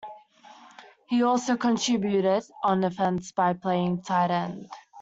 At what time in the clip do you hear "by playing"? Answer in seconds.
3.33-4.01